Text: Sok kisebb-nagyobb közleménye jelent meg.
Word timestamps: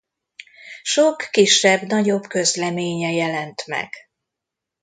Sok 0.83 1.27
kisebb-nagyobb 1.31 2.27
közleménye 2.27 3.11
jelent 3.11 3.63
meg. 3.67 3.91